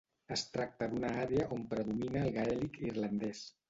[0.35, 3.51] Es tracta d'una àrea on predomina el gaèlic irlandès.